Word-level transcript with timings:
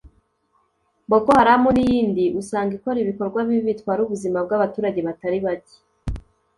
Boko 1.09 1.29
Haram 1.39 1.63
n’iyindi 1.75 2.25
usanga 2.41 2.71
ikora 2.77 2.97
ibikorwa 3.03 3.39
bibi 3.47 3.63
bitwara 3.69 3.99
ubuzima 4.03 4.37
bw’abaturage 4.45 4.99
batari 5.07 5.39
bake 5.45 5.75